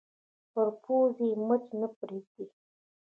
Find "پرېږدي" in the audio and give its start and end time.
1.97-2.45